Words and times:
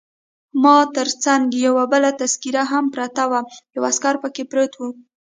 ما 0.63 0.77
تر 0.95 1.07
څنګ 1.23 1.45
یو 1.65 1.75
بله 1.93 2.09
تذکیره 2.21 2.63
هم 2.71 2.85
پرته 2.95 3.23
وه، 3.31 3.39
یو 3.75 3.83
سړی 3.99 4.17
پکښې 4.23 4.43
پروت 4.51 4.73
وو. 4.75 4.89